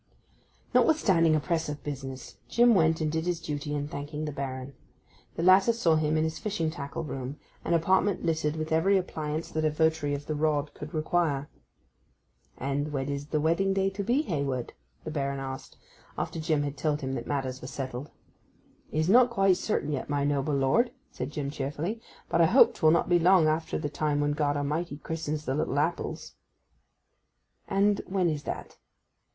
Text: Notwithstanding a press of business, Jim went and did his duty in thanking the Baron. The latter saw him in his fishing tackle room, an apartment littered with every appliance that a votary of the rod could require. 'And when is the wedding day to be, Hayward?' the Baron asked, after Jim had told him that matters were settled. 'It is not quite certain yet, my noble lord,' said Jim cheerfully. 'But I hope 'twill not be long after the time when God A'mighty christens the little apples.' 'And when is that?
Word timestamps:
Notwithstanding 0.73 1.35
a 1.35 1.39
press 1.39 1.69
of 1.69 1.83
business, 1.83 2.37
Jim 2.49 2.73
went 2.73 3.01
and 3.01 3.11
did 3.11 3.27
his 3.27 3.39
duty 3.39 3.75
in 3.75 3.87
thanking 3.87 4.25
the 4.25 4.31
Baron. 4.31 4.73
The 5.35 5.43
latter 5.43 5.71
saw 5.71 5.95
him 5.95 6.17
in 6.17 6.23
his 6.23 6.39
fishing 6.39 6.71
tackle 6.71 7.03
room, 7.03 7.37
an 7.63 7.75
apartment 7.75 8.25
littered 8.25 8.55
with 8.55 8.71
every 8.71 8.97
appliance 8.97 9.51
that 9.51 9.63
a 9.63 9.69
votary 9.69 10.15
of 10.15 10.25
the 10.25 10.33
rod 10.33 10.73
could 10.73 10.95
require. 10.95 11.49
'And 12.57 12.91
when 12.91 13.09
is 13.09 13.27
the 13.27 13.39
wedding 13.39 13.75
day 13.75 13.91
to 13.91 14.03
be, 14.03 14.23
Hayward?' 14.23 14.73
the 15.03 15.11
Baron 15.11 15.39
asked, 15.39 15.77
after 16.17 16.39
Jim 16.39 16.63
had 16.63 16.77
told 16.77 17.01
him 17.01 17.13
that 17.13 17.27
matters 17.27 17.61
were 17.61 17.67
settled. 17.67 18.09
'It 18.91 18.97
is 19.01 19.07
not 19.07 19.29
quite 19.29 19.57
certain 19.57 19.91
yet, 19.91 20.09
my 20.09 20.23
noble 20.23 20.55
lord,' 20.55 20.91
said 21.11 21.29
Jim 21.29 21.51
cheerfully. 21.51 22.01
'But 22.27 22.41
I 22.41 22.47
hope 22.47 22.73
'twill 22.73 22.89
not 22.91 23.07
be 23.07 23.19
long 23.19 23.47
after 23.47 23.77
the 23.77 23.87
time 23.87 24.19
when 24.19 24.31
God 24.31 24.57
A'mighty 24.57 24.97
christens 25.03 25.45
the 25.45 25.53
little 25.53 25.77
apples.' 25.77 26.33
'And 27.67 28.01
when 28.07 28.27
is 28.29 28.41
that? 28.45 28.79